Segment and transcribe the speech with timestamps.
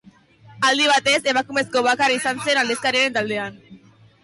[0.69, 3.63] Aldi batez, emakumezko bakar izan zen aldizkariaren taldean.